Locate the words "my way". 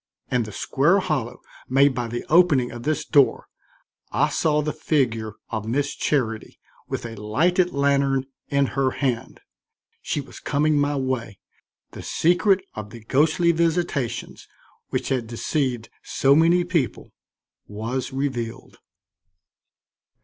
10.79-11.37